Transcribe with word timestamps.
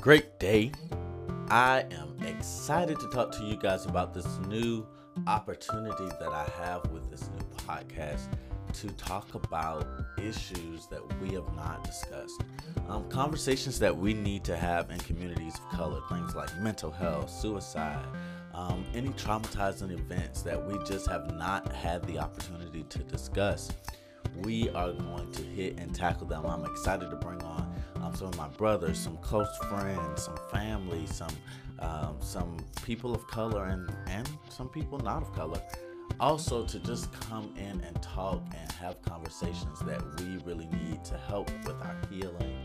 great 0.00 0.38
day. 0.38 0.72
I 1.50 1.84
am 1.90 2.16
excited 2.26 2.98
to 3.00 3.08
talk 3.10 3.32
to 3.32 3.44
you 3.44 3.58
guys 3.58 3.84
about 3.84 4.14
this 4.14 4.26
new 4.48 4.86
opportunity 5.26 6.06
that 6.18 6.30
I 6.30 6.50
have 6.58 6.90
with 6.90 7.10
this 7.10 7.28
new 7.36 7.44
podcast 7.66 8.28
to 8.72 8.88
talk 8.92 9.34
about 9.34 9.86
issues 10.16 10.86
that 10.86 11.02
we 11.20 11.34
have 11.34 11.54
not 11.54 11.84
discussed. 11.84 12.42
Um, 12.88 13.10
conversations 13.10 13.78
that 13.80 13.94
we 13.94 14.14
need 14.14 14.42
to 14.44 14.56
have 14.56 14.90
in 14.90 14.98
communities 15.00 15.56
of 15.56 15.76
color, 15.76 16.00
things 16.08 16.34
like 16.34 16.56
mental 16.60 16.90
health, 16.90 17.28
suicide, 17.28 18.06
um, 18.54 18.86
any 18.94 19.10
traumatizing 19.10 19.92
events 19.92 20.40
that 20.42 20.66
we 20.66 20.82
just 20.86 21.08
have 21.08 21.34
not 21.34 21.70
had 21.72 22.02
the 22.04 22.18
opportunity 22.18 22.84
to 22.84 23.00
discuss. 23.00 23.70
We 24.36 24.70
are 24.70 24.92
going 24.92 25.30
to 25.32 25.42
hit 25.42 25.78
and 25.78 25.94
tackle 25.94 26.26
them. 26.26 26.46
I'm 26.46 26.64
excited 26.64 27.10
to 27.10 27.16
bring 27.16 27.42
on 27.42 27.69
um, 28.10 28.16
some 28.16 28.28
of 28.28 28.36
my 28.36 28.48
brothers, 28.48 28.98
some 28.98 29.16
close 29.18 29.56
friends, 29.68 30.24
some 30.24 30.38
family, 30.50 31.06
some 31.06 31.30
um, 31.78 32.16
some 32.20 32.58
people 32.84 33.14
of 33.14 33.26
color, 33.26 33.66
and 33.66 33.90
and 34.08 34.28
some 34.48 34.68
people 34.68 34.98
not 34.98 35.22
of 35.22 35.32
color. 35.34 35.60
Also, 36.18 36.66
to 36.66 36.78
just 36.80 37.10
come 37.12 37.54
in 37.56 37.80
and 37.80 38.02
talk 38.02 38.42
and 38.58 38.72
have 38.72 39.00
conversations 39.02 39.78
that 39.80 40.02
we 40.20 40.36
really 40.44 40.66
need 40.66 41.02
to 41.04 41.16
help 41.16 41.50
with 41.64 41.80
our 41.82 41.96
healing 42.10 42.56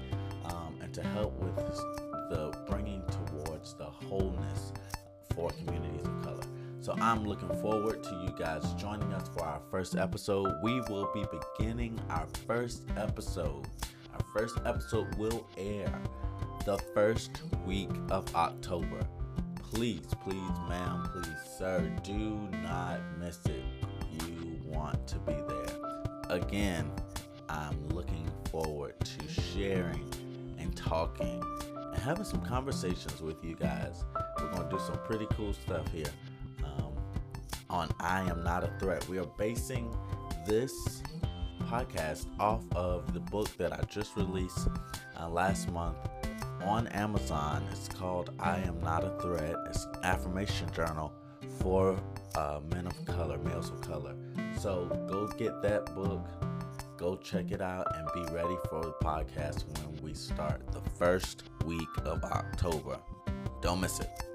um, 0.45 0.75
and 0.81 0.93
to 0.93 1.03
help 1.03 1.31
with 1.39 1.55
the 1.55 2.57
bringing 2.67 3.01
towards 3.07 3.75
the 3.75 3.85
wholeness 3.85 4.73
for 5.35 5.51
communities 5.51 6.05
of 6.05 6.23
color. 6.23 6.43
So 6.81 6.95
I'm 6.99 7.23
looking 7.23 7.55
forward 7.61 8.03
to 8.03 8.15
you 8.15 8.35
guys 8.37 8.73
joining 8.73 9.13
us 9.13 9.29
for 9.29 9.43
our 9.43 9.61
first 9.71 9.95
episode. 9.95 10.51
We 10.61 10.81
will 10.81 11.09
be 11.13 11.23
beginning 11.57 11.99
our 12.09 12.27
first 12.45 12.83
episode. 12.97 13.67
Our 14.15 14.25
first 14.33 14.57
episode 14.65 15.13
will 15.15 15.45
air 15.57 16.01
the 16.65 16.77
first 16.93 17.41
week 17.65 17.89
of 18.09 18.33
October. 18.33 19.05
Please, 19.61 20.07
please, 20.23 20.51
ma'am, 20.69 21.09
please, 21.11 21.27
sir, 21.57 21.91
do 22.01 22.47
not 22.63 23.01
miss 23.19 23.39
it. 23.45 23.61
You 24.21 24.61
want 24.63 25.05
to 25.07 25.19
be 25.19 25.33
there. 25.33 25.65
Again, 26.29 26.89
I'm 27.49 27.89
looking 27.89 28.25
forward 28.51 28.93
to 29.01 29.27
sharing 29.27 30.09
and 30.57 30.73
talking 30.77 31.43
and 31.75 32.01
having 32.01 32.23
some 32.23 32.41
conversations 32.41 33.21
with 33.21 33.43
you 33.43 33.55
guys. 33.55 34.05
We're 34.39 34.49
going 34.51 34.69
to 34.69 34.77
do 34.77 34.81
some 34.81 34.97
pretty 34.99 35.27
cool 35.31 35.51
stuff 35.51 35.91
here 35.91 36.13
um, 36.63 36.93
on 37.69 37.89
I 37.99 38.21
Am 38.29 38.45
Not 38.45 38.63
a 38.63 38.71
Threat. 38.79 39.05
We 39.09 39.19
are 39.19 39.27
basing 39.37 39.93
this 40.47 41.03
podcast 41.65 42.27
off 42.39 42.63
of 42.75 43.13
the 43.13 43.19
book 43.19 43.49
that 43.57 43.73
I 43.73 43.81
just 43.89 44.15
released 44.15 44.67
uh, 45.19 45.29
last 45.29 45.71
month 45.71 45.97
on 46.63 46.87
Amazon. 46.87 47.63
It's 47.71 47.87
called 47.87 48.31
I 48.39 48.59
Am 48.59 48.79
Not 48.81 49.03
a 49.03 49.17
Threat. 49.21 49.55
It's 49.67 49.87
affirmation 50.03 50.71
journal 50.71 51.13
for 51.59 51.99
uh, 52.35 52.59
men 52.71 52.87
of 52.87 53.05
color, 53.05 53.37
males 53.39 53.69
of 53.69 53.81
color. 53.81 54.15
So 54.59 54.85
go 55.09 55.27
get 55.27 55.61
that 55.63 55.93
book, 55.95 56.27
go 56.97 57.17
check 57.17 57.51
it 57.51 57.61
out, 57.61 57.87
and 57.95 58.07
be 58.13 58.33
ready 58.33 58.55
for 58.69 58.81
the 58.81 58.93
podcast 59.03 59.65
when 59.77 60.03
we 60.03 60.13
start 60.13 60.61
the 60.71 60.81
first 60.97 61.43
week 61.65 61.89
of 62.03 62.23
October. 62.23 62.99
Don't 63.61 63.81
miss 63.81 63.99
it. 63.99 64.34